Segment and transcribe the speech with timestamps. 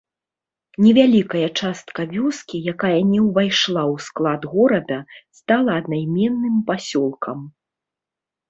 [0.83, 4.97] Невялікая частка вёскі, якая не ўвайшла ў склад горада,
[5.43, 7.39] стала аднайменным пасёлкам.